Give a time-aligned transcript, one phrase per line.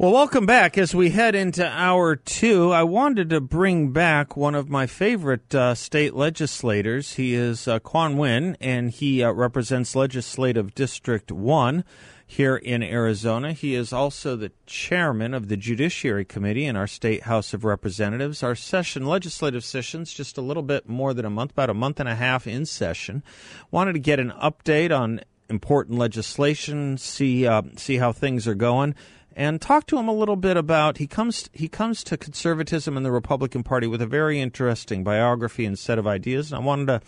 [0.00, 0.78] Well, welcome back.
[0.78, 5.52] As we head into hour two, I wanted to bring back one of my favorite
[5.52, 7.14] uh, state legislators.
[7.14, 11.82] He is uh, Quang Nguyen, and he uh, represents Legislative District 1
[12.24, 13.52] here in Arizona.
[13.52, 18.44] He is also the chairman of the Judiciary Committee in our State House of Representatives.
[18.44, 21.98] Our session, legislative sessions, just a little bit more than a month, about a month
[21.98, 23.24] and a half in session.
[23.72, 28.94] Wanted to get an update on important legislation, see uh, see how things are going
[29.38, 33.06] and talk to him a little bit about he comes he comes to conservatism and
[33.06, 36.50] the Republican Party with a very interesting biography and set of ideas.
[36.50, 37.00] And I wanted to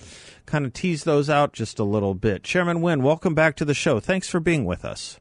[0.46, 2.44] kind of tease those out just a little bit.
[2.44, 3.98] Chairman Nguyen, welcome back to the show.
[3.98, 5.18] Thanks for being with us.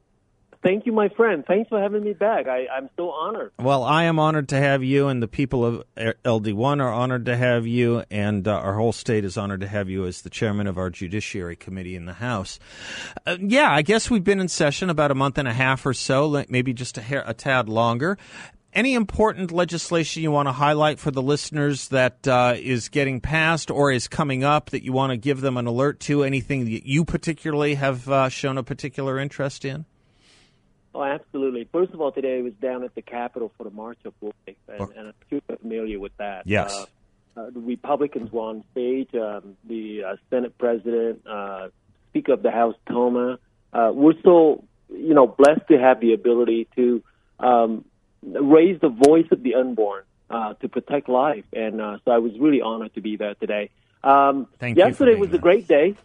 [0.62, 1.46] Thank you, my friend.
[1.48, 2.48] Thanks for having me back.
[2.48, 3.54] I, am so honored.
[3.60, 7.38] Well, I am honored to have you, and the people of LD1 are honored to
[7.38, 10.68] have you, and uh, our whole state is honored to have you as the chairman
[10.68, 12.60] of our Judiciary Committee in the House.
[13.26, 15.94] Uh, yeah, I guess we've been in session about a month and a half or
[15.94, 18.18] so, maybe just a, hair, a tad longer.
[18.74, 23.72] Any important legislation you want to highlight for the listeners that uh, is getting passed
[23.72, 26.24] or is coming up that you want to give them an alert to?
[26.24, 29.86] Anything that you particularly have uh, shown a particular interest in?
[30.94, 31.68] Oh, absolutely.
[31.72, 34.34] First of all, today I was down at the Capitol for the March of Life,
[34.48, 34.92] and, oh.
[34.96, 36.48] and I'm super familiar with that.
[36.48, 36.74] Yes.
[36.74, 36.86] Uh,
[37.40, 39.14] uh, the Republicans were on stage.
[39.14, 41.70] Um, the uh, Senate President, uh,
[42.10, 43.40] Speaker of the House, Toma.
[43.72, 47.04] Uh, we're so, you know, blessed to have the ability to
[47.40, 47.86] um,
[48.24, 51.46] raise the voice of the unborn uh, to protect life.
[51.54, 53.70] And uh, so I was really honored to be there today.
[54.04, 55.96] Um, Thank yesterday was a great day.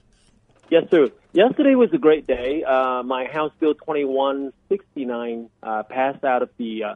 [0.71, 1.11] Yes, sir.
[1.33, 2.63] Yesterday was a great day.
[2.63, 6.95] Uh, my House Bill 2169 uh, passed out of the uh,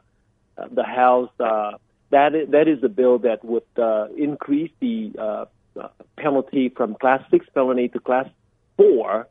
[0.70, 1.30] the House.
[1.38, 1.72] Uh,
[2.10, 5.44] that is, that is a bill that would uh, increase the uh,
[5.78, 8.28] uh penalty from Class Six felony to Class
[8.76, 9.28] Four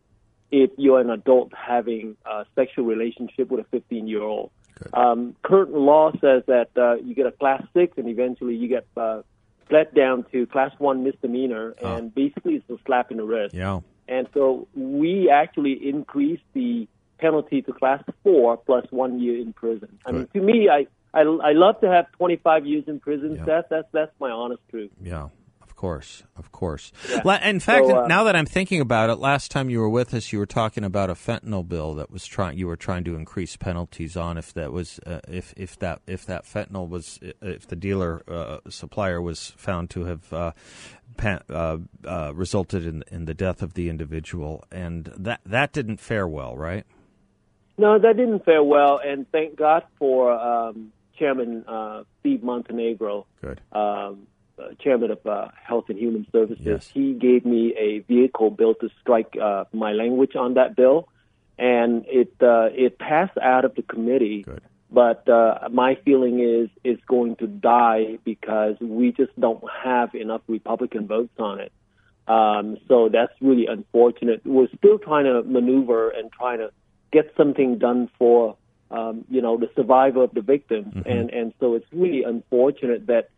[0.51, 4.51] if you're an adult having a sexual relationship with a 15 year old.
[4.93, 8.85] Um, current law says that uh, you get a Class Six, and eventually you get
[8.95, 9.23] uh,
[9.71, 11.95] let down to Class One misdemeanor, oh.
[11.95, 13.55] and basically it's a slap in the wrist.
[13.55, 13.79] Yeah.
[14.07, 16.87] And so we actually increased the
[17.19, 19.99] penalty to class four plus one year in prison.
[20.05, 23.35] I mean, to me, I, I, I love to have 25 years in prison.
[23.35, 23.45] Yeah.
[23.45, 24.91] That's, that's, that's my honest truth.
[25.01, 25.29] Yeah.
[25.77, 26.91] Of course, of course.
[27.07, 27.47] Yeah.
[27.47, 30.11] In fact, so, uh, now that I'm thinking about it, last time you were with
[30.11, 32.57] us, you were talking about a fentanyl bill that was trying.
[32.57, 36.25] You were trying to increase penalties on if that was uh, if if that if
[36.25, 40.51] that fentanyl was if the dealer uh, supplier was found to have uh,
[41.23, 46.27] uh, uh, resulted in in the death of the individual, and that that didn't fare
[46.27, 46.87] well, right?
[47.77, 53.61] No, that didn't fare well, and thank God for um, Chairman uh, Steve Montenegro, Good.
[53.71, 54.25] Um,
[54.59, 56.65] uh, Chairman of uh, Health and Human Services.
[56.65, 56.87] Yes.
[56.87, 61.07] He gave me a vehicle bill to strike uh, my language on that bill,
[61.57, 64.43] and it it passed out of the committee.
[64.43, 70.15] Good but uh, my feeling is it's going to die because we just don't have
[70.15, 71.71] enough Republican votes on it.
[72.27, 74.41] Um, so that's really unfortunate.
[74.45, 76.71] We're still trying to maneuver and trying to
[77.11, 78.57] get something done for
[78.89, 81.09] um, you know the survivor of the victims, mm-hmm.
[81.09, 83.29] and and so it's really unfortunate that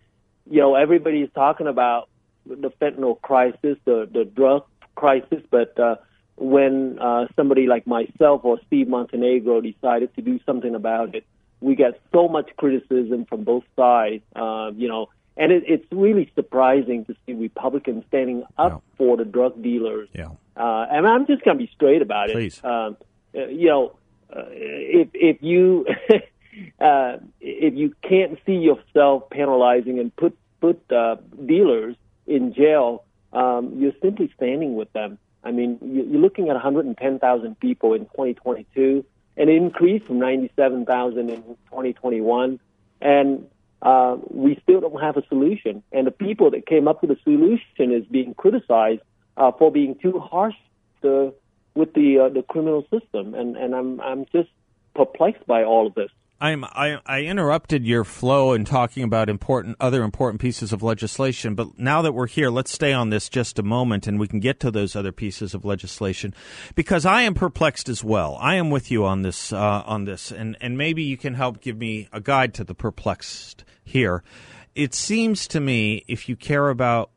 [0.50, 2.10] you know everybody's talking about
[2.46, 4.64] the fentanyl crisis, the the drug
[4.96, 5.96] crisis, but uh,
[6.38, 11.26] when uh, somebody like myself or Steve Montenegro decided to do something about it,
[11.62, 14.24] we get so much criticism from both sides.
[14.36, 18.98] Uh, you know, and it, it's really surprising to see Republicans standing up yeah.
[18.98, 20.10] for the drug dealers.
[20.14, 20.30] Yeah.
[20.56, 22.58] Uh, and I'm just going to be straight about Please.
[22.58, 22.66] it.
[22.66, 22.98] Um,
[23.36, 23.96] uh, you know,
[24.36, 25.86] uh, if if you
[26.80, 31.16] uh, if you can't see yourself penalizing and put put uh,
[31.46, 31.96] dealers
[32.28, 35.18] in jail, um, you're simply standing with them.
[35.44, 39.06] I mean, you're looking at 110,000 people in 2022
[39.40, 41.42] an increase from 97,000 in
[41.72, 42.60] 2021,
[43.02, 43.48] and
[43.82, 45.82] uh, we still don't have a solution.
[45.94, 49.02] And the people that came up with a solution is being criticized
[49.38, 50.56] uh, for being too harsh
[51.02, 51.34] to,
[51.74, 54.50] with the uh, the criminal system, and and I'm I'm just
[54.94, 56.12] perplexed by all of this.
[56.42, 61.54] I'm, I, I interrupted your flow in talking about important other important pieces of legislation,
[61.54, 64.40] but now that we're here, let's stay on this just a moment, and we can
[64.40, 66.34] get to those other pieces of legislation,
[66.76, 68.38] because I am perplexed as well.
[68.40, 71.60] I am with you on this uh, on this, and and maybe you can help
[71.60, 74.24] give me a guide to the perplexed here.
[74.76, 77.12] It seems to me if you care about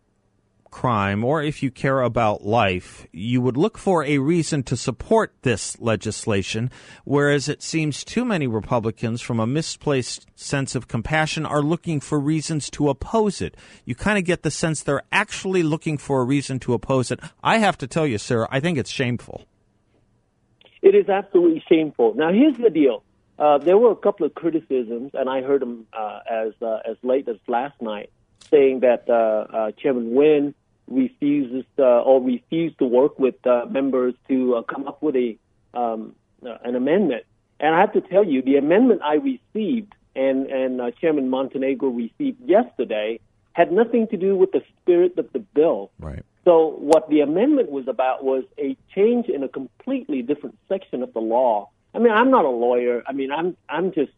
[0.72, 5.32] crime or if you care about life, you would look for a reason to support
[5.42, 6.70] this legislation,
[7.04, 12.18] whereas it seems too many Republicans, from a misplaced sense of compassion, are looking for
[12.18, 13.56] reasons to oppose it.
[13.84, 17.20] You kind of get the sense they're actually looking for a reason to oppose it.
[17.44, 19.46] I have to tell you, sir, I think it's shameful.
[20.82, 22.14] It is absolutely shameful.
[22.14, 23.04] Now, here's the deal.
[23.38, 26.96] Uh, there were a couple of criticisms, and I heard them uh, as uh, as
[27.02, 28.10] late as last night,
[28.50, 30.54] saying that uh, uh, Chairman Nguyen
[30.88, 35.36] refuses uh, or refused to work with uh, members to uh, come up with a
[35.74, 36.14] um,
[36.44, 37.24] uh, an amendment.
[37.60, 41.88] And I have to tell you, the amendment I received and and uh, Chairman Montenegro
[41.88, 43.20] received yesterday
[43.52, 45.90] had nothing to do with the spirit of the bill.
[45.98, 46.24] Right.
[46.44, 51.12] So what the amendment was about was a change in a completely different section of
[51.12, 51.70] the law.
[51.94, 53.02] I mean, I'm not a lawyer.
[53.06, 54.12] I mean, I'm I'm just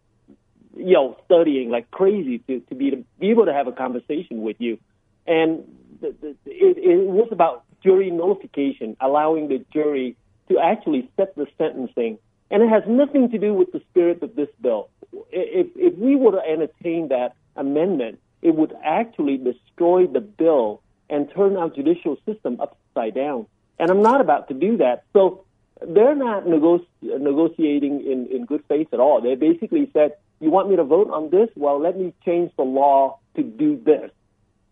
[0.76, 4.42] you know studying like crazy to to be to be able to have a conversation
[4.42, 4.78] with you.
[5.26, 5.64] And
[6.00, 10.16] the, the, it, it was about jury nullification, allowing the jury
[10.48, 12.18] to actually set the sentencing.
[12.50, 14.88] And it has nothing to do with the spirit of this bill.
[15.30, 21.30] If, if we were to entertain that amendment, it would actually destroy the bill and
[21.34, 23.46] turn our judicial system upside down.
[23.78, 25.04] And I'm not about to do that.
[25.12, 25.44] So
[25.86, 29.20] they're not nego- negotiating in, in good faith at all.
[29.20, 31.48] They basically said, you want me to vote on this?
[31.56, 34.10] Well, let me change the law to do this.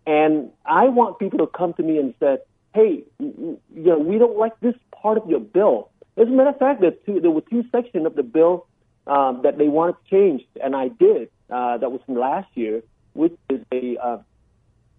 [0.07, 2.39] And I want people to come to me and say,
[2.75, 5.91] hey, you know, we don't like this part of your bill.
[6.17, 8.67] As a matter of fact, there, two, there were two sections of the bill
[9.07, 11.31] um, that they wanted changed, and I did.
[11.51, 12.83] Uh, that was from last year,
[13.15, 14.19] which is a uh,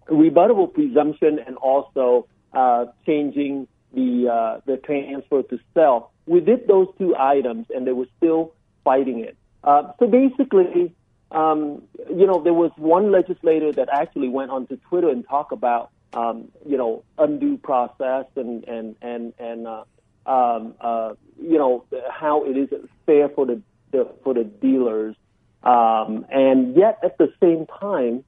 [0.08, 6.12] rebuttable presumption and also uh, changing the uh, the transfer to sell.
[6.26, 8.54] We did those two items, and they were still
[8.84, 9.36] fighting it.
[9.62, 10.94] Uh, so basically,
[11.34, 15.90] um, you know, there was one legislator that actually went onto Twitter and talked about,
[16.12, 19.84] um, you know, undue process and and and and uh,
[20.26, 23.60] um, uh, you know how it isn't fair for the,
[23.90, 25.16] the for the dealers,
[25.64, 28.22] um, and yet at the same time,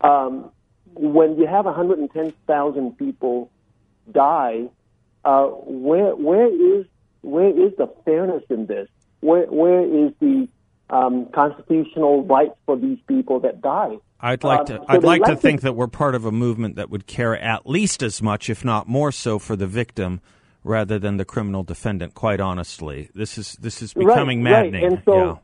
[0.00, 0.50] um,
[0.94, 3.50] when you have 110,000 people
[4.10, 4.64] die,
[5.24, 6.86] uh, where where is
[7.22, 8.88] where is the fairness in this?
[9.20, 10.48] Where where is the
[10.90, 13.96] um, constitutional rights for these people that die.
[14.20, 14.80] I'd like to.
[14.80, 17.36] Um, so I'd like to think that we're part of a movement that would care
[17.38, 20.20] at least as much, if not more so, for the victim
[20.64, 22.14] rather than the criminal defendant.
[22.14, 24.82] Quite honestly, this is this is becoming right, maddening.
[24.82, 24.92] Right.
[24.92, 25.40] And so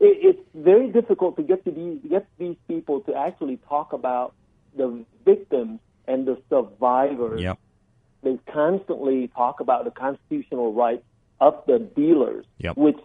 [0.00, 0.06] yeah.
[0.08, 4.34] it, it's very difficult to get to these get these people to actually talk about
[4.76, 7.40] the victims and the survivors.
[7.40, 7.58] Yep.
[8.22, 11.04] They constantly talk about the constitutional rights
[11.40, 12.76] of the dealers, yep.
[12.76, 12.98] which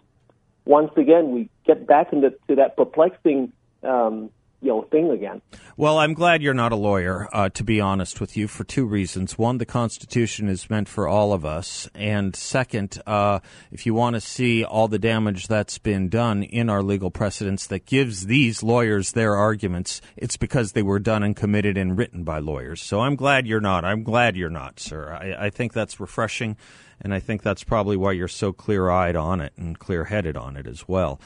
[0.65, 3.51] once again we get back into to that perplexing
[3.83, 4.29] um,
[4.61, 5.41] you know thing again.
[5.77, 8.85] Well, I'm glad you're not a lawyer, uh, to be honest with you, for two
[8.85, 9.37] reasons.
[9.37, 13.39] One, the Constitution is meant for all of us, and second, uh,
[13.71, 17.67] if you want to see all the damage that's been done in our legal precedents
[17.67, 22.23] that gives these lawyers their arguments, it's because they were done and committed and written
[22.23, 22.81] by lawyers.
[22.81, 23.85] So I'm glad you're not.
[23.85, 25.13] I'm glad you're not, sir.
[25.13, 26.57] I, I think that's refreshing
[27.01, 30.67] and I think that's probably why you're so clear-eyed on it and clear-headed on it
[30.67, 31.19] as well.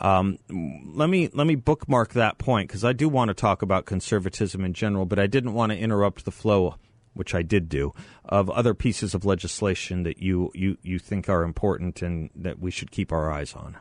[0.00, 0.38] Um,
[0.94, 4.64] let me let me bookmark that point because I do want to talk about conservatism
[4.64, 6.76] in general, but I didn't want to interrupt the flow,
[7.12, 7.92] which I did do,
[8.24, 12.70] of other pieces of legislation that you you, you think are important and that we
[12.70, 13.76] should keep our eyes on.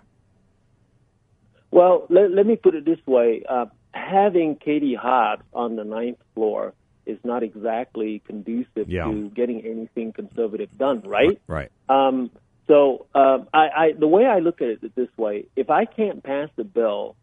[1.72, 6.20] Well, let, let me put it this way: uh, having Katie Hobbs on the ninth
[6.36, 6.74] floor
[7.06, 9.06] is not exactly conducive yeah.
[9.06, 11.40] to getting anything conservative done, right?
[11.48, 11.72] Right.
[11.88, 12.30] Um,
[12.70, 15.86] so uh, I, I, the way I look at it is this way: if I
[15.86, 17.16] can't pass the bill,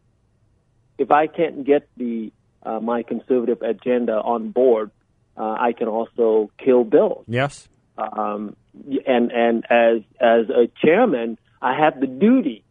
[0.97, 4.91] if I can't get the uh, my conservative agenda on board,
[5.37, 7.23] uh, I can also kill bills.
[7.27, 7.69] Yes.
[7.97, 8.57] Um,
[9.07, 12.65] and and as as a chairman, I have the duty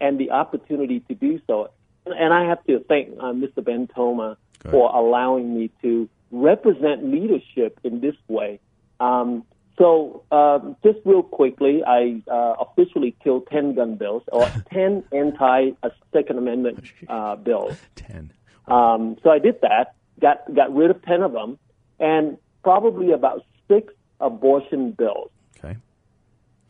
[0.00, 1.70] and the opportunity to do so.
[2.04, 3.64] And I have to thank uh, Mr.
[3.64, 4.36] Ben Toma
[4.70, 8.58] for allowing me to represent leadership in this way.
[8.98, 9.44] Um,
[9.78, 15.70] so, um, just real quickly, I uh, officially killed 10 gun bills or 10 anti
[16.12, 17.76] Second Amendment uh, bills.
[17.96, 18.32] 10.
[18.66, 21.58] Um, so I did that, got, got rid of 10 of them,
[21.98, 25.30] and probably about six abortion bills.
[25.58, 25.76] Okay.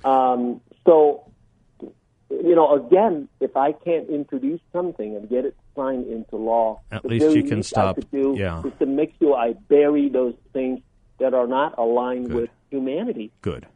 [0.05, 1.25] Um, so
[2.31, 7.05] you know, again, if I can't introduce something and get it signed into law, At
[7.05, 8.62] least you can stop- I do yeah.
[8.65, 10.81] is to make sure I bury those things
[11.19, 12.37] that are not aligned Good.
[12.37, 13.32] with humanity.
[13.42, 13.66] Good.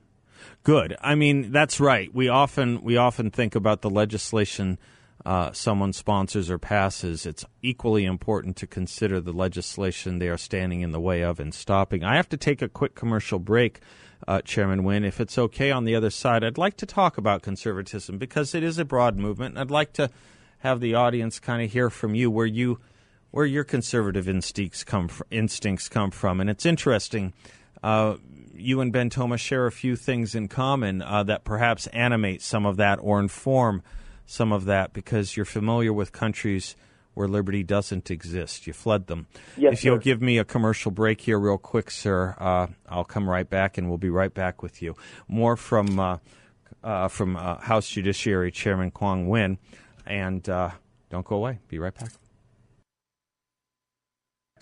[0.64, 0.96] Good.
[1.00, 2.12] I mean, that's right.
[2.14, 4.78] We often we often think about the legislation
[5.24, 7.26] uh, someone sponsors or passes.
[7.26, 11.54] It's equally important to consider the legislation they are standing in the way of and
[11.54, 12.02] stopping.
[12.02, 13.80] I have to take a quick commercial break,
[14.26, 15.06] uh, Chairman Nguyen.
[15.06, 18.62] If it's okay on the other side, I'd like to talk about conservatism because it
[18.62, 19.58] is a broad movement.
[19.58, 20.10] I'd like to
[20.58, 22.80] have the audience kind of hear from you where you
[23.30, 26.40] where your conservative instincts come fr- instincts come from.
[26.40, 27.32] And it's interesting.
[27.82, 28.16] Uh,
[28.62, 32.66] you and Ben Toma share a few things in common uh, that perhaps animate some
[32.66, 33.82] of that or inform
[34.26, 36.76] some of that because you're familiar with countries
[37.14, 38.66] where liberty doesn't exist.
[38.66, 39.26] You fled them.
[39.56, 43.28] Yes, if you'll give me a commercial break here, real quick, sir, uh, I'll come
[43.28, 44.96] right back and we'll be right back with you.
[45.28, 46.18] More from uh,
[46.82, 49.58] uh, from uh, House Judiciary Chairman Quang Nguyen,
[50.06, 50.70] and uh,
[51.10, 51.58] don't go away.
[51.68, 52.12] Be right back.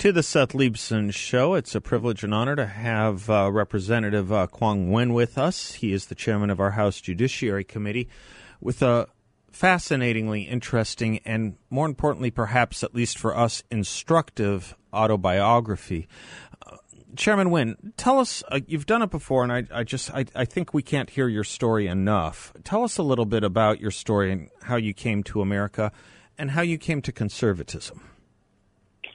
[0.00, 1.52] To the Seth Leibsohn Show.
[1.52, 5.74] It's a privilege and honor to have uh, Representative uh, Quang Nguyen with us.
[5.74, 8.08] He is the chairman of our House Judiciary Committee
[8.62, 9.08] with a
[9.52, 16.08] fascinatingly interesting and, more importantly, perhaps at least for us, instructive autobiography.
[16.66, 16.78] Uh,
[17.14, 20.46] Chairman Nguyen, tell us, uh, you've done it before, and I, I just, I, I
[20.46, 22.54] think we can't hear your story enough.
[22.64, 25.92] Tell us a little bit about your story and how you came to America
[26.38, 28.00] and how you came to conservatism.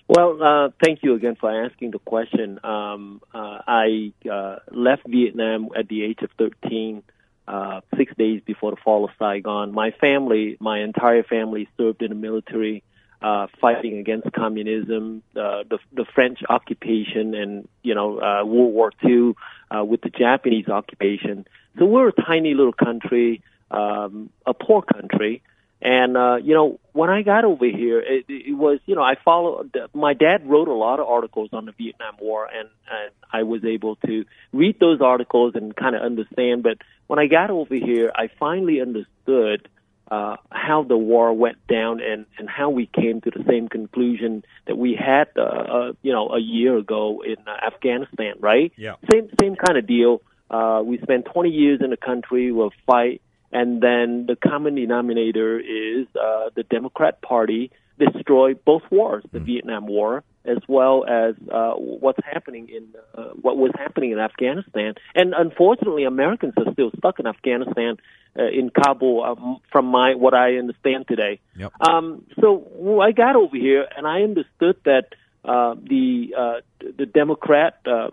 [0.07, 2.59] Well, uh, thank you again for asking the question.
[2.63, 7.01] Um, uh, I uh, left Vietnam at the age of 13,
[7.47, 9.73] uh, six days before the fall of Saigon.
[9.73, 12.83] My family, my entire family, served in the military,
[13.21, 18.91] uh, fighting against communism, uh, the, the French occupation, and you know uh, World War
[19.03, 19.33] II
[19.75, 21.47] uh, with the Japanese occupation.
[21.79, 25.41] So we're a tiny little country, um, a poor country.
[25.85, 29.13] And uh, you know, when I got over here, it, it was you know I
[29.23, 29.77] followed.
[29.93, 33.63] My dad wrote a lot of articles on the Vietnam War, and, and I was
[33.63, 36.63] able to read those articles and kind of understand.
[36.63, 39.69] But when I got over here, I finally understood
[40.09, 44.43] uh, how the war went down and and how we came to the same conclusion
[44.65, 48.37] that we had, uh, uh, you know, a year ago in uh, Afghanistan.
[48.39, 48.73] Right?
[48.75, 48.95] Yeah.
[49.13, 50.23] Same same kind of deal.
[50.49, 52.51] Uh, we spent 20 years in the country.
[52.51, 53.21] We'll fight
[53.55, 59.87] and then the common denominator is uh, the Democrat Party destroyed both wars, the Vietnam
[59.87, 64.93] War as well as uh, what's happening in uh, what was happening in Afghanistan.
[65.13, 67.97] And unfortunately, Americans are still stuck in Afghanistan,
[68.37, 71.39] uh, in Kabul, um, from my what I understand today.
[71.57, 71.71] Yep.
[71.81, 75.07] Um, so I got over here, and I understood that
[75.43, 76.61] uh, the uh,
[76.97, 78.09] the Democrat uh,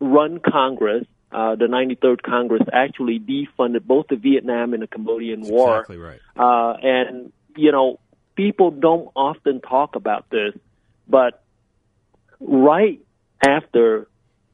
[0.00, 5.80] run Congress uh, the 93rd Congress actually defunded both the Vietnam and the Cambodian War.
[5.80, 6.20] Exactly right.
[6.36, 8.00] Uh, and, you know,
[8.36, 10.52] people don't often talk about this,
[11.16, 11.32] but
[12.40, 12.98] right
[13.46, 14.08] after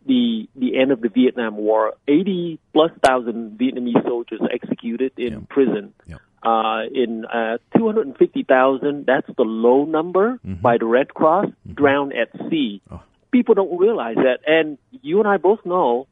[0.06, 5.38] the the end of the Vietnam War, 80 plus thousand Vietnamese soldiers executed in Yeah.
[5.48, 5.94] prison.
[6.08, 6.16] Yeah.
[6.44, 12.82] Uh, in uh, 250,000, that's the low number by the Red Cross, drowned at sea.
[12.90, 13.00] Oh.
[13.30, 14.38] People don't realize that.
[14.46, 16.08] And you and I both know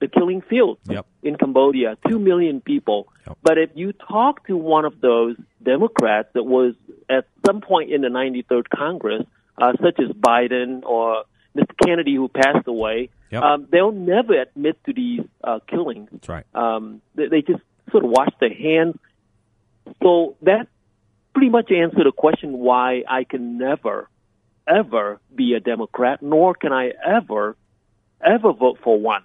[0.00, 1.06] the killing field Yep.
[1.22, 3.08] in Cambodia, two million people.
[3.26, 3.38] Yep.
[3.42, 6.74] But if you talk to one of those Democrats that was
[7.08, 9.24] at some point in the 93rd Congress,
[9.56, 11.24] uh, such as Biden or
[11.56, 11.74] Mr.
[11.84, 13.42] Kennedy, who passed away, Yep.
[13.42, 16.08] um, they'll never admit to these uh, killings.
[16.12, 16.44] That's right.
[16.54, 18.96] Um, they, they just sort of wash their hands.
[20.02, 20.68] So that
[21.34, 24.08] pretty much answered the question why I can never,
[24.66, 27.56] ever be a Democrat, nor can I ever,
[28.24, 29.22] ever vote for one.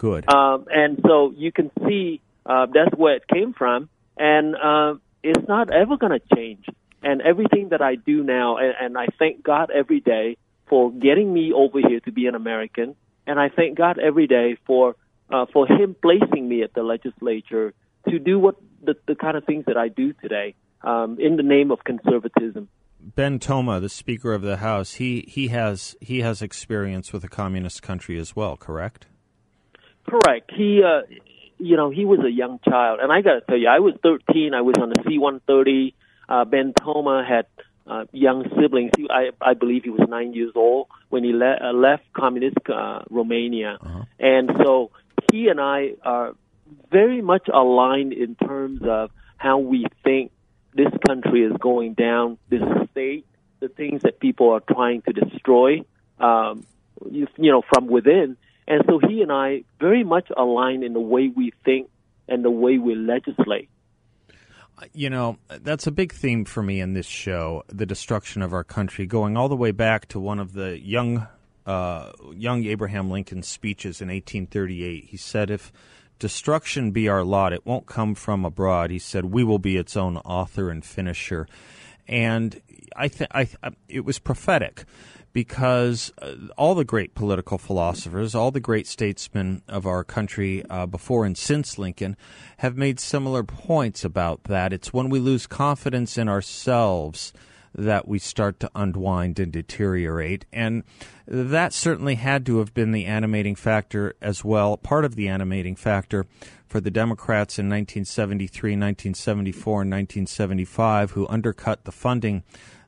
[0.00, 0.32] Good.
[0.32, 5.46] Um, and so you can see uh, that's where it came from, and uh, it's
[5.46, 6.64] not ever going to change.
[7.02, 10.38] And everything that I do now, and, and I thank God every day
[10.70, 14.56] for getting me over here to be an American, and I thank God every day
[14.66, 14.96] for
[15.30, 17.74] uh, for Him placing me at the legislature
[18.08, 21.42] to do what the, the kind of things that I do today um, in the
[21.42, 22.70] name of conservatism.
[22.98, 27.28] ben Toma, the Speaker of the House, he, he has he has experience with a
[27.28, 29.06] communist country as well, correct?
[30.08, 30.50] Correct.
[30.52, 31.02] He, uh,
[31.58, 33.94] you know, he was a young child, and I got to tell you, I was
[34.02, 34.54] 13.
[34.54, 35.94] I was on the C-130.
[36.28, 37.46] Uh, ben Toma had
[37.86, 38.92] uh, young siblings.
[38.96, 42.58] He, I, I believe he was nine years old when he le- uh, left communist
[42.68, 43.78] uh, Romania,
[44.18, 44.90] and so
[45.32, 46.34] he and I are
[46.90, 50.30] very much aligned in terms of how we think
[50.74, 53.26] this country is going down, this state,
[53.60, 55.82] the things that people are trying to destroy,
[56.18, 56.64] um,
[57.10, 58.36] you, you know, from within.
[58.70, 61.90] And so he and I very much align in the way we think
[62.28, 63.68] and the way we legislate.
[64.92, 68.62] you know, that's a big theme for me in this show the destruction of our
[68.62, 71.26] country, going all the way back to one of the young,
[71.66, 75.06] uh, young Abraham Lincoln's speeches in 1838.
[75.06, 75.72] He said, If
[76.20, 78.92] destruction be our lot, it won't come from abroad.
[78.92, 81.48] He said, We will be its own author and finisher.
[82.06, 82.62] And
[82.94, 83.30] I think
[83.88, 84.84] it was prophetic
[85.32, 90.86] because uh, all the great political philosophers, all the great statesmen of our country uh,
[90.86, 92.16] before and since Lincoln
[92.58, 94.72] have made similar points about that.
[94.72, 97.32] It's when we lose confidence in ourselves
[97.74, 100.44] that we start to unwind and deteriorate.
[100.52, 100.82] And
[101.26, 105.76] that certainly had to have been the animating factor as well, part of the animating
[105.76, 106.26] factor
[106.66, 112.42] for the Democrats in 1973, 1974, and 1975, who undercut the funding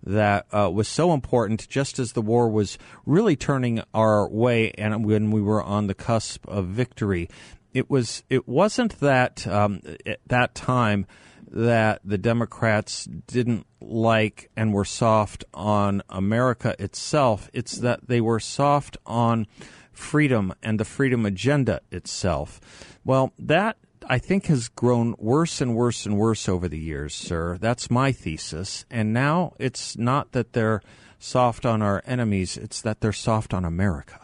[0.04, 5.04] that uh, was so important just as the war was really turning our way and
[5.04, 7.28] when we were on the cusp of victory.
[7.72, 11.06] It was it wasn't that um, at that time
[11.52, 17.50] that the Democrats didn't like and were soft on America itself.
[17.52, 19.46] It's that they were soft on
[19.92, 22.60] freedom and the freedom agenda itself.
[23.04, 23.76] Well, that
[24.08, 27.58] I think has grown worse and worse and worse over the years, sir.
[27.58, 28.84] That's my thesis.
[28.90, 30.82] And now it's not that they're
[31.18, 34.18] soft on our enemies, it's that they're soft on America.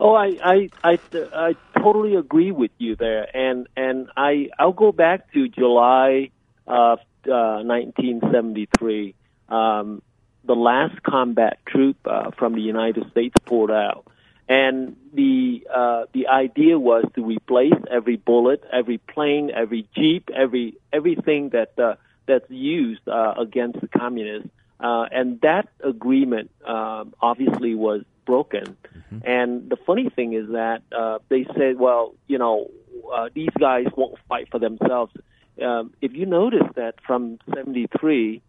[0.00, 0.98] Oh, I, I, I,
[1.34, 6.30] I totally agree with you there, and and I, I'll go back to July
[6.68, 9.14] of uh, 1973.
[9.48, 10.02] Um,
[10.44, 14.06] the last combat troop uh, from the United States pulled out,
[14.48, 20.74] and the uh, the idea was to replace every bullet, every plane, every jeep, every
[20.92, 24.48] everything that uh, that's used uh, against the communists.
[24.80, 28.76] Uh, and that agreement uh, obviously was broken.
[29.12, 29.18] Mm-hmm.
[29.28, 32.70] And the funny thing is that uh, they said, well, you know,
[33.12, 35.12] uh, these guys won't fight for themselves.
[35.60, 38.40] Um, if you notice that from 73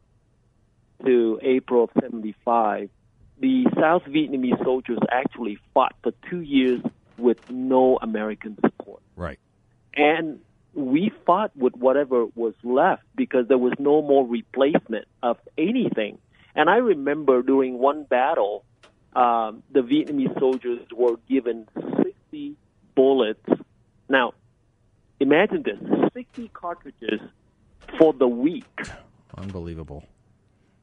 [1.05, 2.89] to April of 75,
[3.39, 6.81] the South Vietnamese soldiers actually fought for two years
[7.17, 9.01] with no American support.
[9.15, 9.39] Right.
[9.93, 10.39] And
[10.73, 16.19] we fought with whatever was left because there was no more replacement of anything.
[16.55, 18.63] And I remember during one battle,
[19.13, 21.67] um, the Vietnamese soldiers were given
[22.03, 22.55] 60
[22.95, 23.45] bullets.
[24.07, 24.33] Now,
[25.19, 25.79] imagine this
[26.13, 27.19] 60 cartridges
[27.97, 28.65] for the week.
[29.37, 30.03] Unbelievable.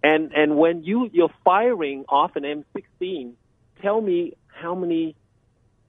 [0.06, 3.32] And and when you you're firing off an M16,
[3.82, 5.16] tell me how many,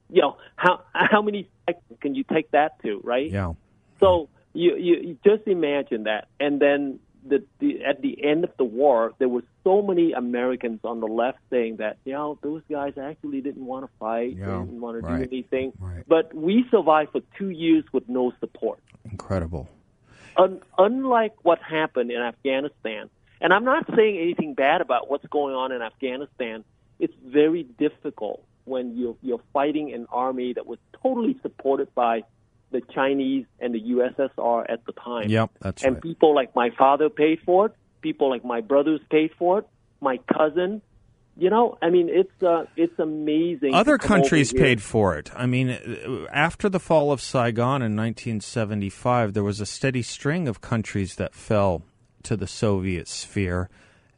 [0.10, 3.30] you know how how many seconds can you take that to, right?
[3.30, 3.54] Yeah.
[4.00, 8.50] So you you, you just imagine that, and then the, the at the end of
[8.58, 12.64] the war, there were so many Americans on the left saying that you know those
[12.72, 15.74] guys actually didn't want to fight, yeah, they didn't want to right, do anything.
[15.80, 16.04] Right.
[16.08, 18.80] But we survived for two years with no support.
[19.12, 19.70] Incredible.
[20.38, 25.56] Un- unlike what happened in Afghanistan, and I'm not saying anything bad about what's going
[25.56, 26.63] on in Afghanistan.
[27.00, 32.23] It's very difficult when you're, you're fighting an army that was totally supported by
[32.71, 35.30] the Chinese and the USSR at the time.
[35.30, 36.04] Yep, that's and right.
[36.04, 37.76] people like my father paid for it.
[38.02, 39.67] People like my brothers paid for it.
[40.02, 40.82] My cousin.
[41.39, 43.76] You know, I mean, it's uh, it's amazing.
[43.76, 45.30] Other countries paid for it.
[45.36, 45.69] I mean,
[46.32, 51.36] after the fall of Saigon in 1975, there was a steady string of countries that
[51.36, 51.84] fell
[52.24, 53.70] to the Soviet sphere.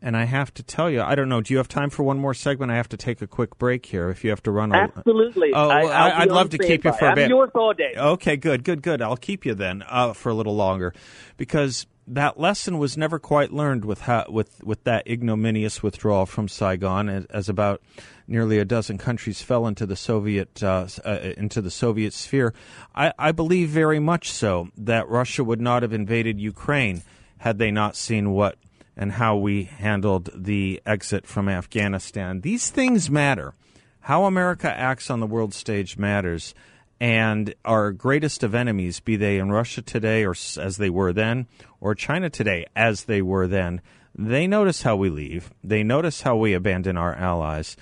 [0.01, 1.41] And I have to tell you, I don't know.
[1.41, 2.71] Do you have time for one more segment?
[2.71, 4.09] I have to take a quick break here.
[4.09, 5.51] If you have to run, absolutely.
[5.53, 7.25] Oh, I, would love to keep you for a bit.
[7.25, 7.93] I'm yours all day.
[7.97, 9.01] Okay, good, good, good.
[9.01, 10.93] I'll keep you then uh, for a little longer,
[11.35, 16.47] because that lesson was never quite learned with ha- with with that ignominious withdrawal from
[16.47, 17.81] Saigon, as, as, about
[18.25, 22.53] nearly a dozen countries fell into the Soviet uh, uh, into the Soviet sphere.
[22.95, 27.03] I, I believe very much so that Russia would not have invaded Ukraine
[27.39, 28.57] had they not seen what
[28.95, 32.41] and how we handled the exit from Afghanistan.
[32.41, 33.53] These things matter.
[34.01, 36.53] How America acts on the world stage matters.
[36.99, 41.47] And our greatest of enemies, be they in Russia today or as they were then,
[41.79, 43.79] or China today as they were then,
[44.13, 45.49] they notice how we leave.
[45.63, 47.77] They notice how we abandon our allies.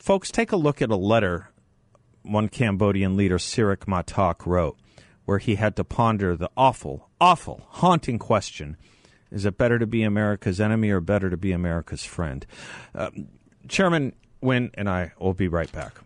[0.00, 1.50] Folks, take a look at a letter
[2.22, 4.76] one Cambodian leader, Sirik Matak, wrote
[5.30, 8.76] where he had to ponder the awful, awful, haunting question
[9.30, 12.44] is it better to be America's enemy or better to be America's friend?
[12.92, 13.10] Uh,
[13.68, 14.12] Chairman
[14.42, 16.00] Nguyen and I will be right back.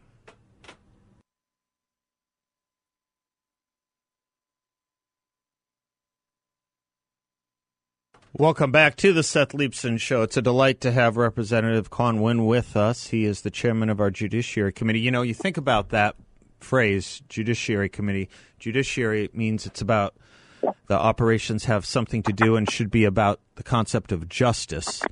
[8.34, 10.20] Welcome back to the Seth Leibsohn Show.
[10.20, 13.06] It's a delight to have Representative Nguyen with us.
[13.06, 15.00] He is the chairman of our Judiciary Committee.
[15.00, 16.14] You know, you think about that
[16.60, 18.28] phrase, Judiciary Committee.
[18.58, 20.14] Judiciary means it's about
[20.86, 25.02] the operations have something to do and should be about the concept of justice.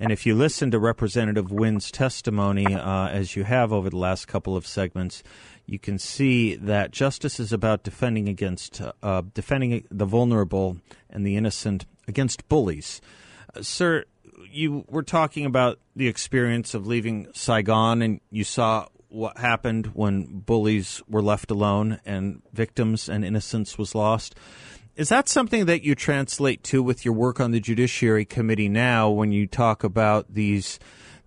[0.00, 4.26] And if you listen to Representative Nguyen's testimony, uh, as you have over the last
[4.26, 5.22] couple of segments,
[5.66, 11.36] you can see that justice is about defending against uh, defending the vulnerable and the
[11.36, 13.00] innocent against bullies.
[13.54, 14.04] Uh, sir,
[14.50, 20.40] you were talking about the experience of leaving Saigon, and you saw what happened when
[20.40, 24.34] bullies were left alone and victims and innocence was lost.
[24.96, 29.10] Is that something that you translate to with your work on the Judiciary Committee now
[29.10, 30.78] when you talk about these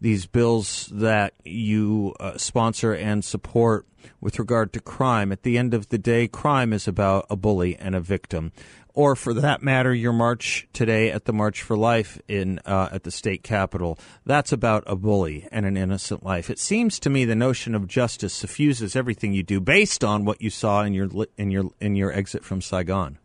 [0.02, 3.88] these bills that you uh, sponsor and support
[4.21, 5.32] with regard to crime?
[5.32, 8.52] At the end of the day, crime is about a bully and a victim
[8.95, 13.03] or for that matter, your march today at the March for Life in uh, at
[13.03, 13.99] the state capitol.
[14.25, 16.49] That's about a bully and an innocent life.
[16.49, 20.41] It seems to me the notion of justice suffuses everything you do, based on what
[20.41, 23.19] you saw in your in your in your exit from Saigon.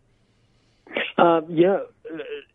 [1.16, 1.80] Um, yeah,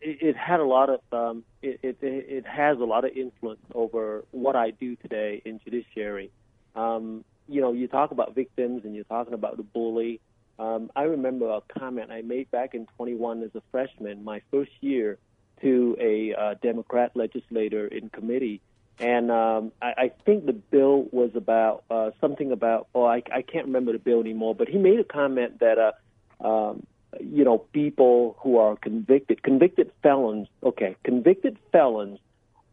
[0.01, 3.61] it, it, had a lot of um, it, it, it has a lot of influence
[3.73, 6.31] over what I do today in judiciary.
[6.75, 10.19] Um, you know, you talk about victims and you're talking about the bully
[10.57, 14.71] um, I remember a comment I made back in 21 as a freshman, my first
[14.81, 15.17] year,
[15.61, 18.61] to a uh, Democrat legislator in committee.
[18.97, 23.41] And um, I, I think the bill was about uh, something about, oh, I, I
[23.41, 26.85] can't remember the bill anymore, but he made a comment that, uh, um,
[27.19, 32.19] you know, people who are convicted, convicted felons, okay, convicted felons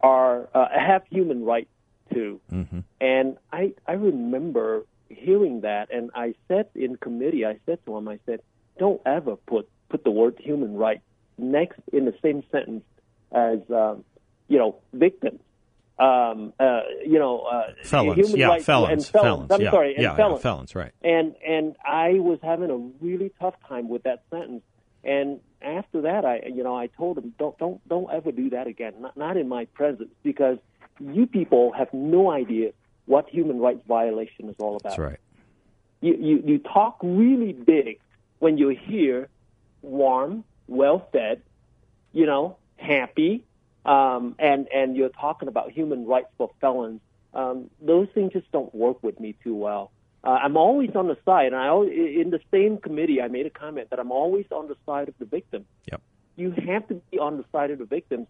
[0.00, 1.70] are uh, have human rights
[2.12, 2.40] too.
[2.52, 2.80] Mm-hmm.
[3.00, 8.08] And I I remember hearing that, and I said in committee, I said to him,
[8.08, 8.40] I said,
[8.78, 11.02] don't ever put put the word human rights
[11.38, 12.84] next in the same sentence
[13.30, 14.04] as um,
[14.48, 15.40] you know victims.
[15.98, 19.28] Um, uh, you know, uh, felons, human yeah, rights felons, felons.
[19.28, 20.38] felons I'm yeah, sorry, and yeah, felons.
[20.38, 20.92] Yeah, felons, right?
[21.02, 24.62] And and I was having a really tough time with that sentence.
[25.04, 28.66] And after that, I you know I told him don't don't don't ever do that
[28.66, 28.94] again.
[29.00, 30.58] Not not in my presence because
[30.98, 32.72] you people have no idea
[33.06, 34.90] what human rights violation is all about.
[34.90, 35.18] That's right.
[36.00, 38.00] You, you, you talk really big
[38.38, 39.28] when you're here,
[39.82, 41.42] warm, well fed,
[42.12, 43.44] you know, happy,
[43.84, 47.00] um, and, and you're talking about human rights for felons.
[47.34, 49.92] Um, those things just don't work with me too well.
[50.24, 53.46] Uh, I'm always on the side, and I always, in the same committee, I made
[53.46, 55.64] a comment that I'm always on the side of the victim.
[55.90, 56.00] Yep.
[56.36, 58.28] You have to be on the side of the victims.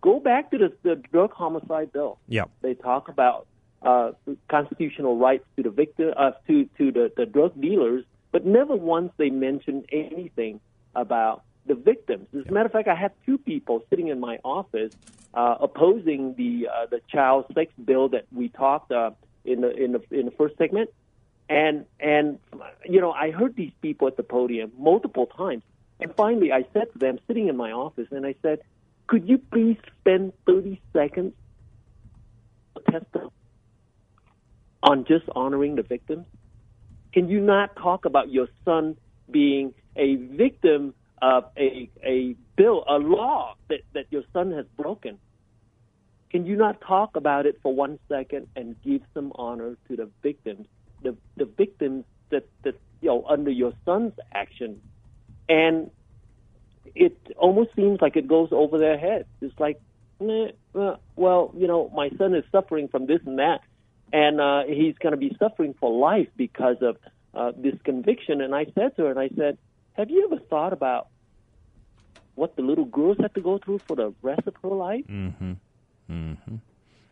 [0.00, 2.18] Go back to the, the drug homicide bill.
[2.28, 2.50] Yep.
[2.62, 3.46] They talk about
[3.86, 4.10] uh,
[4.48, 9.12] constitutional rights to the victim, uh, to to the, the drug dealers, but never once
[9.16, 10.60] they mentioned anything
[10.94, 12.26] about the victims.
[12.34, 14.92] As a matter of fact, I had two people sitting in my office
[15.34, 19.12] uh, opposing the uh, the child sex bill that we talked uh,
[19.44, 20.90] in the in the in the first segment,
[21.48, 22.40] and and
[22.84, 25.62] you know I heard these people at the podium multiple times,
[26.00, 28.62] and finally I said to them sitting in my office, and I said,
[29.06, 31.34] "Could you please spend thirty seconds
[32.90, 33.30] testifying
[34.86, 36.26] on just honoring the victims?
[37.12, 38.96] Can you not talk about your son
[39.30, 45.18] being a victim of a, a bill, a law that, that your son has broken?
[46.30, 50.08] Can you not talk about it for one second and give some honor to the
[50.22, 50.66] victims,
[51.02, 54.80] the, the victims that, that, you know, under your son's action?
[55.48, 55.90] And
[56.94, 59.26] it almost seems like it goes over their heads.
[59.40, 59.80] It's like,
[60.18, 63.60] well, you know, my son is suffering from this and that
[64.12, 66.96] and uh, he's going to be suffering for life because of
[67.34, 68.40] uh, this conviction.
[68.40, 69.58] And I said to her, and I said,
[69.94, 71.08] "Have you ever thought about
[72.34, 75.52] what the little girls have to go through for the rest of her life mm-hmm.
[76.10, 76.56] Mm-hmm.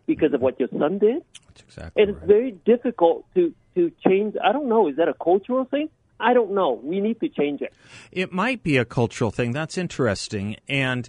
[0.06, 2.02] because of what your son did?" That's exactly.
[2.02, 4.34] And it's very difficult to to change.
[4.42, 4.88] I don't know.
[4.88, 5.88] Is that a cultural thing?
[6.20, 6.80] I don't know.
[6.82, 7.74] We need to change it.
[8.12, 9.52] It might be a cultural thing.
[9.52, 11.08] That's interesting, and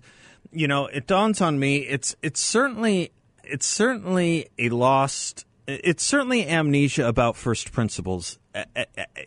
[0.52, 1.78] you know, it dawns on me.
[1.78, 3.12] It's it's certainly
[3.44, 8.38] it's certainly a lost it's certainly amnesia about first principles.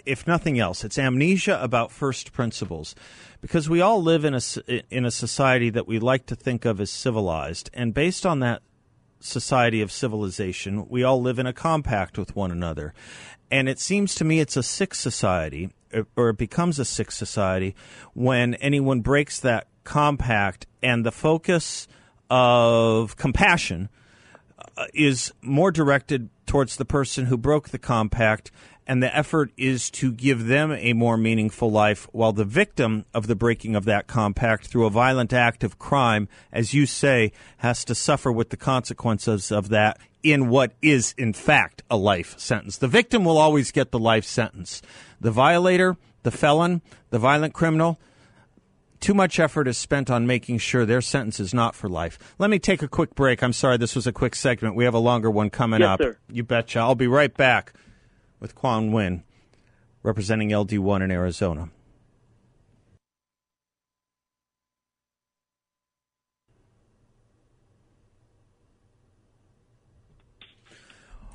[0.07, 2.94] If nothing else, it's amnesia about first principles,
[3.40, 4.40] because we all live in a
[4.90, 8.62] in a society that we like to think of as civilized, and based on that
[9.20, 12.94] society of civilization, we all live in a compact with one another.
[13.51, 15.70] And it seems to me it's a sick society,
[16.16, 17.74] or it becomes a sick society,
[18.14, 21.88] when anyone breaks that compact and the focus
[22.31, 23.88] of compassion
[24.79, 28.53] Uh, is more directed towards the person who broke the compact,
[28.87, 33.27] and the effort is to give them a more meaningful life, while the victim of
[33.27, 37.85] the breaking of that compact through a violent act of crime, as you say, has
[37.85, 42.79] to suffer with the consequences of that in what is, in fact, a life sentence.
[42.79, 44.81] The victim will always get the life sentence.
[45.21, 47.99] The violator, the felon, the violent criminal,
[49.01, 52.19] too much effort is spent on making sure their sentence is not for life.
[52.39, 53.43] Let me take a quick break.
[53.43, 54.75] I'm sorry this was a quick segment.
[54.75, 56.01] We have a longer one coming yes, up.
[56.01, 56.19] Sir.
[56.31, 56.81] You betcha.
[56.81, 57.73] I'll be right back
[58.41, 59.23] with Quang Nguyen,
[60.03, 61.71] representing LD1 in Arizona.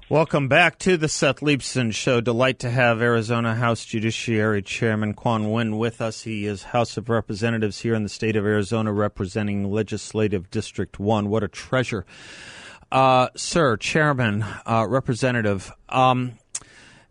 [0.09, 2.19] Welcome back to the Seth Leibsohn Show.
[2.19, 6.23] Delight to have Arizona House Judiciary Chairman Quang Nguyen with us.
[6.23, 11.29] He is House of Representatives here in the state of Arizona, representing Legislative District 1.
[11.29, 12.05] What a treasure.
[12.91, 16.33] Uh, sir, Chairman, uh, Representative, um,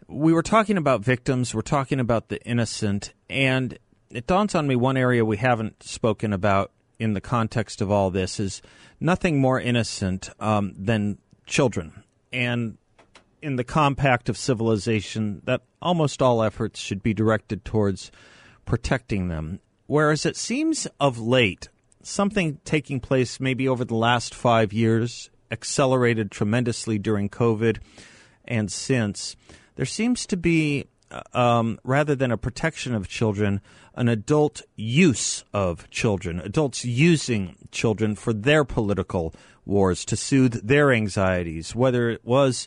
[0.07, 3.79] we were talking about victims, we're talking about the innocent, and
[4.11, 8.11] it dawns on me one area we haven't spoken about in the context of all
[8.11, 8.61] this is
[9.01, 12.05] nothing more innocent um, than children.
[12.35, 12.79] And
[13.43, 18.11] in the compact of civilization that almost all efforts should be directed towards
[18.65, 19.61] protecting them.
[19.87, 21.69] Whereas it seems of late,
[22.03, 27.79] something taking place maybe over the last five years, accelerated tremendously during COVID
[28.45, 29.37] and since,
[29.77, 33.61] there seems to be, uh, um, rather than a protection of children,
[33.95, 40.93] an adult use of children, adults using children for their political wars to soothe their
[40.93, 42.67] anxieties, whether it was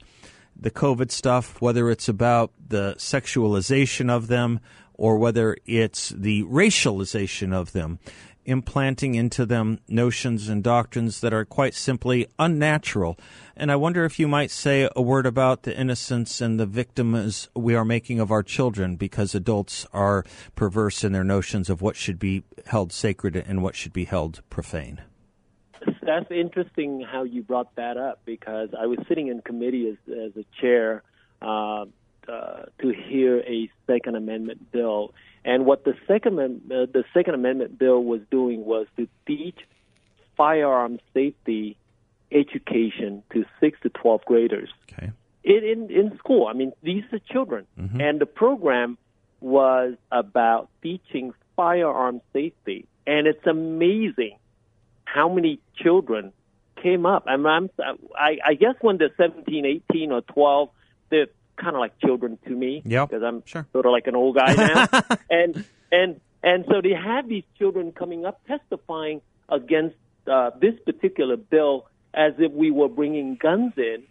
[0.59, 4.59] the COVID stuff, whether it's about the sexualization of them
[4.93, 7.99] or whether it's the racialization of them,
[8.45, 13.17] implanting into them notions and doctrines that are quite simply unnatural.
[13.57, 17.49] And I wonder if you might say a word about the innocence and the victims
[17.55, 20.23] we are making of our children because adults are
[20.55, 24.41] perverse in their notions of what should be held sacred and what should be held
[24.49, 25.01] profane
[26.05, 30.31] that's interesting how you brought that up because I was sitting in committee as, as
[30.37, 31.03] a chair
[31.41, 31.85] uh,
[32.27, 35.13] uh, to hear a Second Amendment bill,
[35.43, 39.57] and what the Second uh, the Second Amendment bill was doing was to teach
[40.37, 41.77] firearm safety
[42.31, 44.69] education to six to twelve graders.
[44.91, 45.11] Okay.
[45.43, 48.01] In in, in school, I mean, these are children, mm-hmm.
[48.01, 48.97] and the program
[49.39, 54.37] was about teaching firearm safety, and it's amazing
[55.15, 56.33] how many children
[56.83, 57.23] came up.
[57.25, 57.69] I, mean, I'm,
[58.17, 60.69] I, I guess when they're 17, 18, or 12,
[61.09, 63.21] they're kind of like children to me because yep.
[63.23, 63.65] I'm sure.
[63.71, 64.87] sort of like an old guy now.
[65.29, 69.95] and and and so they have these children coming up testifying against
[70.29, 74.03] uh, this particular bill as if we were bringing guns in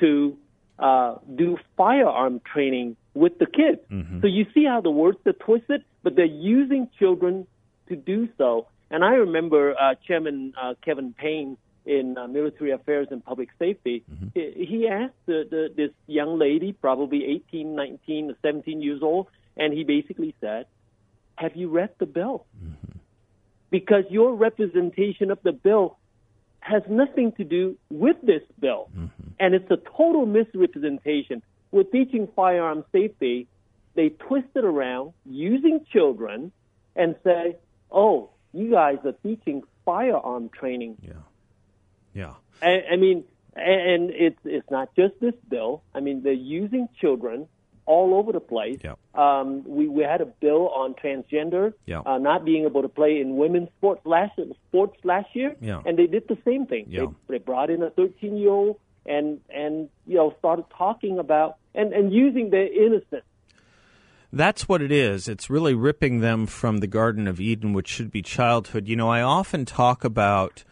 [0.00, 0.36] to
[0.78, 3.80] uh, do firearm training with the kids.
[3.90, 4.20] Mm-hmm.
[4.20, 7.46] So you see how the words are twisted, but they're using children
[7.88, 8.68] to do so.
[8.90, 11.56] And I remember uh, Chairman uh, Kevin Payne
[11.88, 14.04] in uh, Military Affairs and Public Safety.
[14.10, 14.28] Mm-hmm.
[14.34, 19.72] He, he asked the, the, this young lady, probably 18, 19, 17 years old, and
[19.72, 20.66] he basically said,
[21.36, 22.98] "Have you read the bill?" Mm-hmm.
[23.70, 25.98] Because your representation of the bill
[26.60, 29.28] has nothing to do with this bill, mm-hmm.
[29.40, 31.42] and it's a total misrepresentation.
[31.70, 33.46] With teaching firearm safety,
[33.94, 36.52] they twist it around using children
[36.96, 37.56] and say,
[37.90, 40.96] "Oh, you guys are teaching firearm training.
[41.02, 41.12] Yeah,
[42.14, 42.34] yeah.
[42.62, 45.82] I, I mean, and it's it's not just this bill.
[45.94, 47.48] I mean, they're using children
[47.86, 48.80] all over the place.
[48.84, 48.94] Yeah.
[49.14, 52.00] Um, we we had a bill on transgender Yeah.
[52.04, 55.80] uh, not being able to play in women's sports last sports last year, Yeah.
[55.86, 56.86] and they did the same thing.
[56.88, 57.06] Yeah.
[57.28, 61.56] They, they brought in a 13 year old and and you know started talking about
[61.74, 63.24] and and using their innocence
[64.32, 65.26] That's what it is.
[65.26, 68.86] It's really ripping them from the Garden of Eden, which should be childhood.
[68.86, 70.64] You know, I often talk about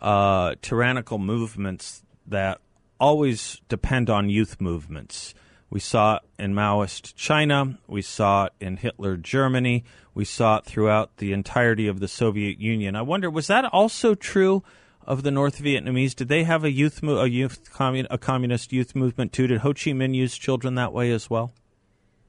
[0.00, 2.60] uh, tyrannical movements that
[3.00, 5.34] always depend on youth movements.
[5.68, 7.78] We saw it in Maoist China.
[7.88, 9.84] We saw it in Hitler Germany.
[10.14, 12.94] We saw it throughout the entirety of the Soviet Union.
[12.94, 14.62] I wonder, was that also true
[15.04, 16.14] of the North Vietnamese?
[16.14, 19.48] Did they have a youth, a youth, commun- a communist youth movement too?
[19.48, 21.52] Did Ho Chi Minh use children that way as well?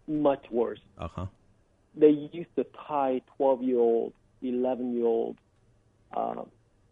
[0.08, 0.80] Much worse.
[0.98, 1.26] Uh huh.
[1.96, 5.38] They used to tie 12 year old, 11 year old
[6.16, 6.44] uh,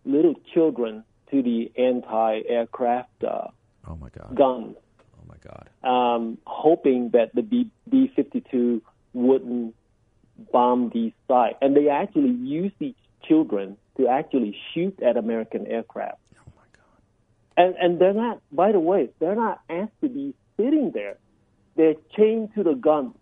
[0.06, 3.48] little children to the anti aircraft uh,
[3.88, 4.36] Oh my God.
[4.36, 4.76] guns,
[5.20, 5.70] Oh my God.
[5.84, 8.82] um, hoping that the B 52
[9.14, 9.76] wouldn't
[10.52, 11.58] bomb these sites.
[11.62, 12.96] And they actually used these
[13.28, 16.20] children to actually shoot at American aircraft.
[16.38, 16.86] Oh my God.
[17.58, 21.18] And, and they're not, by the way, they're not asked to be sitting there.
[21.82, 23.16] They're chained to the gun.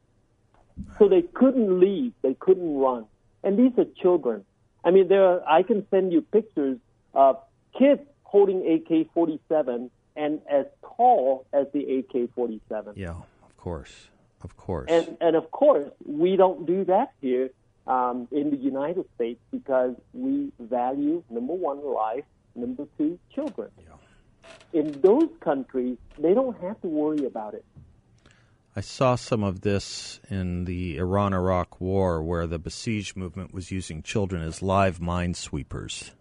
[0.97, 2.11] So they couldn't leave.
[2.21, 3.05] They couldn't run.
[3.41, 4.43] And these are children.
[4.83, 6.77] I mean, there are, I can send you pictures
[7.13, 7.37] of
[7.77, 12.97] kids holding AK-47 and as tall as the AK-47.
[12.97, 14.09] Yeah, of course.
[14.41, 14.89] Of course.
[14.89, 17.51] And, and of course, we don't do that here
[17.87, 23.69] um, in the United States because we value number one life, number two children.
[23.77, 24.81] Yeah.
[24.81, 27.63] In those countries, they don't have to worry about it.
[28.79, 33.71] I saw some of this in the Iran Iraq war where the Basij movement was
[33.71, 36.11] using children as live minesweepers.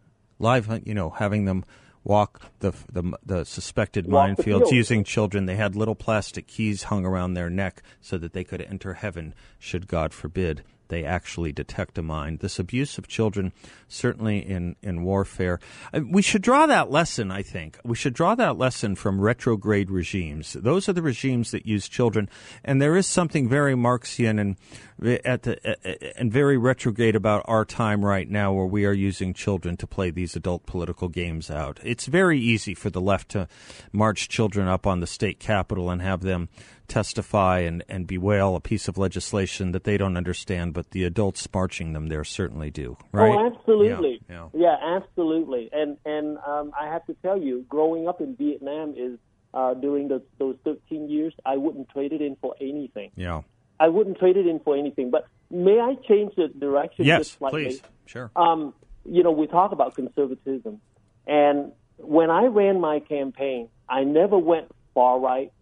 [0.41, 1.65] Live, you know, having them
[2.03, 5.47] walk the the, the suspected walk minefields the using children.
[5.47, 9.37] They had little plastic keys hung around their neck so that they could enter heaven
[9.61, 12.41] should God forbid they actually detect a mind.
[12.41, 13.53] This abuse of children,
[13.89, 15.61] certainly in, in warfare,
[15.93, 17.79] uh, we should draw that lesson, I think.
[17.85, 20.53] We should draw that lesson from retrograde regimes.
[20.53, 22.29] Those are the regimes that use children.
[22.65, 24.57] And there is something very Marxian and,
[25.03, 28.85] uh, at the, uh, uh, and very retrograde about our time right now where we
[28.85, 31.81] are using children to play these adult political games out.
[31.83, 33.49] It's very easy for the left to
[33.93, 36.49] march children up on the state capitol and have them
[36.89, 41.47] testify and, and bewail a piece of legislation that they don't understand, but the adults
[41.53, 43.31] marching them there certainly do, right?
[43.31, 44.21] Oh, absolutely.
[44.29, 44.77] Yeah, yeah.
[44.81, 45.69] yeah absolutely.
[45.73, 49.19] And and um, I have to tell you, growing up in Vietnam is
[49.55, 53.11] uh, during the, those 13 years, I wouldn't trade it in for anything.
[53.17, 53.43] Yeah.
[53.81, 55.11] I wouldn't trade it in for anything.
[55.11, 57.65] But may I change the direction yes, just slightly?
[57.65, 57.83] please.
[58.07, 58.31] Sure.
[58.35, 58.75] Um,
[59.05, 60.81] you know, we talk about conservatism.
[61.27, 65.53] And when I ran my campaign, I never went far right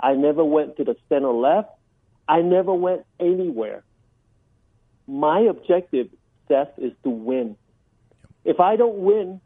[0.00, 1.70] I never went to the center left.
[2.28, 3.82] I never went anywhere.
[5.06, 6.08] My objective,
[6.46, 7.56] Seth, is to win.
[8.44, 9.40] If I don't win,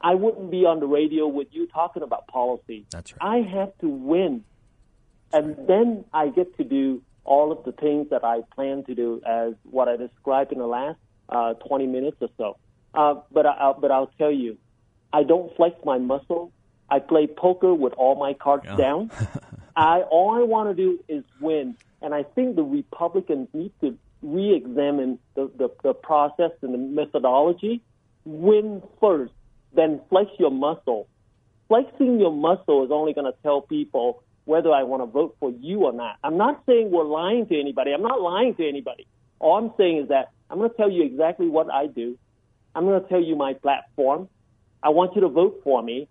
[0.00, 2.86] I wouldn't be on the radio with you talking about policy.
[2.90, 3.20] That's right.
[3.20, 4.44] I have to win.
[5.32, 9.20] and then I get to do all of the things that I plan to do
[9.26, 12.56] as what I described in the last uh, 20 minutes or so.
[12.94, 14.56] Uh, but, I, but I'll tell you,
[15.12, 16.52] I don't flex my muscle.
[16.88, 18.76] I play poker with all my cards yeah.
[18.76, 19.10] down.
[19.78, 23.96] I all I want to do is win, and I think the Republicans need to
[24.22, 27.80] re-examine the, the, the process and the methodology.
[28.24, 29.32] Win first,
[29.72, 31.06] then flex your muscle.
[31.68, 35.50] Flexing your muscle is only going to tell people whether I want to vote for
[35.50, 36.16] you or not.
[36.24, 37.92] I'm not saying we're lying to anybody.
[37.92, 39.06] I'm not lying to anybody.
[39.38, 42.18] All I'm saying is that I'm going to tell you exactly what I do.
[42.74, 44.28] I'm going to tell you my platform.
[44.82, 46.08] I want you to vote for me.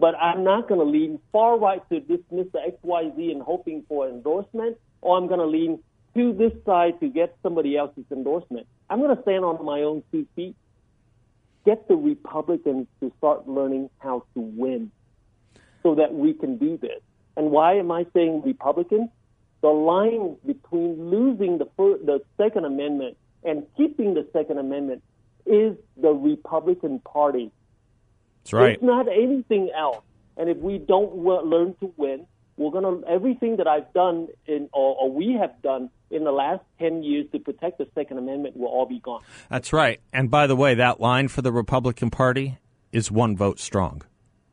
[0.00, 4.08] But I'm not going to lean far right to dismiss the XYZ and hoping for
[4.08, 5.78] endorsement, or I'm going to lean
[6.14, 8.66] to this side to get somebody else's endorsement.
[8.88, 10.56] I'm going to stand on my own two feet.
[11.66, 14.90] Get the Republicans to start learning how to win
[15.82, 17.02] so that we can do this.
[17.36, 19.10] And why am I saying Republicans?
[19.60, 25.02] The line between losing the, first, the Second Amendment and keeping the Second Amendment
[25.44, 27.52] is the Republican Party.
[28.42, 28.74] That's right.
[28.74, 30.04] It's not anything else.
[30.36, 32.26] And if we don't learn to win,
[32.56, 36.62] we're gonna everything that I've done in or, or, we have done in the last
[36.78, 39.22] ten years to protect the Second Amendment will all be gone.
[39.48, 40.00] That's right.
[40.12, 42.58] And by the way, that line for the Republican Party
[42.92, 44.02] is one vote strong.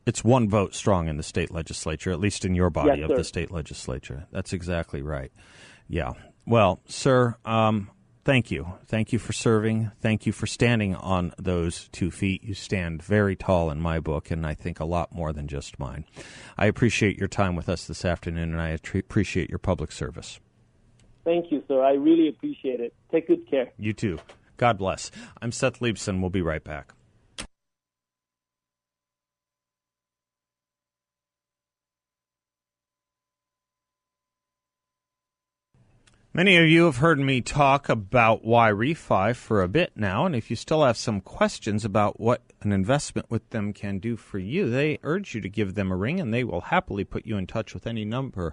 [0.06, 3.16] It's one vote strong in the state legislature, at least in your body yes, of
[3.16, 4.26] the state legislature.
[4.30, 5.30] That's exactly right.
[5.86, 6.14] Yeah.
[6.46, 7.90] Well, sir, um,
[8.28, 8.74] thank you.
[8.84, 9.90] Thank you for serving.
[10.02, 12.44] Thank you for standing on those two feet.
[12.44, 15.78] You stand very tall in my book, and I think a lot more than just
[15.78, 16.04] mine.
[16.58, 20.40] I appreciate your time with us this afternoon, and I appreciate your public service.
[21.24, 21.82] Thank you, sir.
[21.82, 22.92] I really appreciate it.
[23.10, 23.70] Take good care.
[23.78, 24.18] You too.
[24.58, 25.10] God bless.
[25.40, 26.20] I'm Seth Leibsohn.
[26.20, 26.92] We'll be right back.
[36.38, 40.50] Many of you have heard me talk about YRefy for a bit now, and if
[40.50, 44.70] you still have some questions about what an investment with them can do for you,
[44.70, 47.48] they urge you to give them a ring, and they will happily put you in
[47.48, 48.52] touch with any number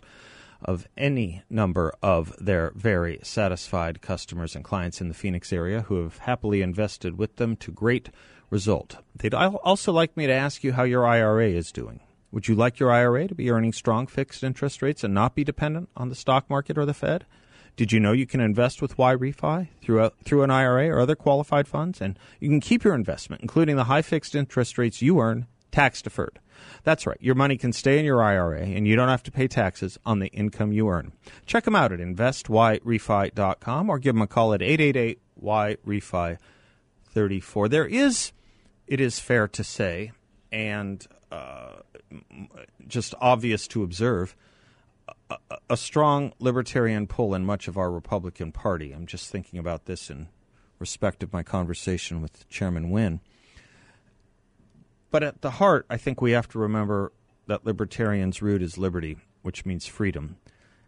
[0.64, 6.02] of any number of their very satisfied customers and clients in the Phoenix area who
[6.02, 8.10] have happily invested with them to great
[8.50, 8.98] result.
[9.16, 12.00] They'd also like me to ask you how your IRA is doing.
[12.32, 15.44] Would you like your IRA to be earning strong fixed interest rates and not be
[15.44, 17.28] dependent on the stock market or the Fed?
[17.76, 21.16] Did you know you can invest with YRefy through, a, through an IRA or other
[21.16, 22.00] qualified funds?
[22.00, 26.02] And you can keep your investment, including the high fixed interest rates you earn, tax
[26.02, 26.40] deferred.
[26.84, 27.18] That's right.
[27.20, 30.20] Your money can stay in your IRA and you don't have to pay taxes on
[30.20, 31.12] the income you earn.
[31.46, 36.38] Check them out at investyrefy.com or give them a call at 888 YRefy
[37.10, 37.70] 34.
[37.70, 38.32] There is,
[38.88, 40.12] it is fair to say,
[40.52, 41.78] and uh,
[42.88, 44.36] just obvious to observe,
[45.70, 48.92] a, strong libertarian pull in much of our Republican Party.
[48.92, 50.28] I'm just thinking about this in
[50.80, 53.20] respect of my conversation with Chairman Nguyen.
[55.12, 57.12] But at the heart, I think we have to remember
[57.48, 60.38] that libertarians' root is liberty, which means freedom.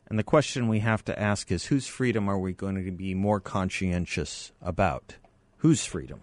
[0.09, 3.13] And the question we have to ask is whose freedom are we going to be
[3.13, 5.15] more conscientious about?
[5.57, 6.21] Whose freedom?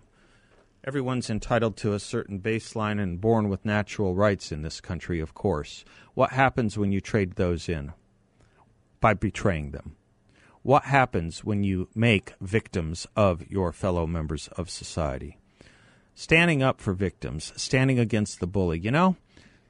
[0.87, 5.33] Everyone's entitled to a certain baseline and born with natural rights in this country, of
[5.33, 5.83] course.
[6.13, 7.95] What happens when you trade those in?
[9.01, 9.97] By betraying them.
[10.61, 15.39] What happens when you make victims of your fellow members of society?
[16.15, 18.79] Standing up for victims, standing against the bully.
[18.79, 19.17] You know,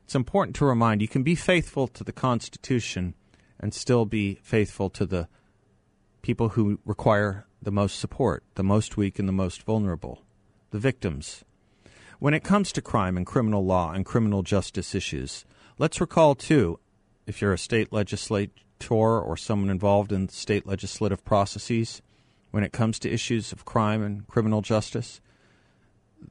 [0.02, 3.14] it's important to remind you can be faithful to the Constitution
[3.60, 5.28] and still be faithful to the
[6.22, 10.23] people who require the most support, the most weak and the most vulnerable,
[10.74, 11.44] the victims.
[12.18, 15.44] When it comes to crime and criminal law and criminal justice issues,
[15.78, 16.80] let's recall, too,
[17.28, 18.50] if you're a state legislator
[18.90, 22.02] or someone involved in state legislative processes,
[22.50, 25.20] when it comes to issues of crime and criminal justice,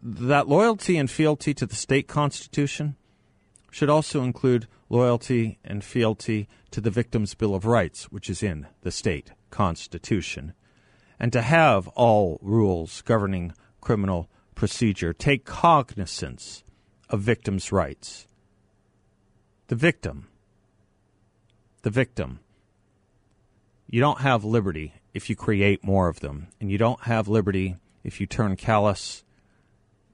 [0.04, 2.98] that loyalty and fealty to the state constitution
[3.72, 8.68] should also include loyalty and fealty to the Victims' Bill of Rights, which is in
[8.82, 10.54] the state constitution,
[11.18, 16.63] and to have all rules governing criminal procedure take cognizance
[17.09, 18.27] of victims' rights.
[19.67, 20.27] The victim,
[21.81, 22.39] the victim,
[23.89, 27.75] you don't have liberty if you create more of them, and you don't have liberty
[28.05, 29.23] if you turn callous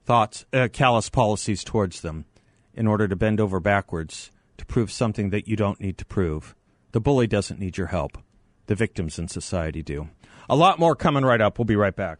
[0.03, 2.25] thoughts, uh, callous policies towards them
[2.73, 6.55] in order to bend over backwards to prove something that you don't need to prove.
[6.91, 8.17] The bully doesn't need your help.
[8.65, 10.09] The victims in society do.
[10.49, 11.59] A lot more coming right up.
[11.59, 12.19] We'll be right back.